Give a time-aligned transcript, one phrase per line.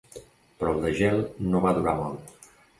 [0.61, 1.23] Però el desgel
[1.53, 2.53] no va durar molt.